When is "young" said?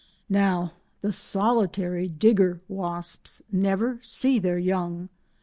4.57-5.09